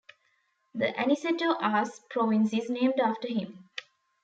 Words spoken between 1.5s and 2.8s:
Arce Province is